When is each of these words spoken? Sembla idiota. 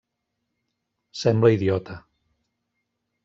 Sembla 1.19 1.51
idiota. 1.55 1.99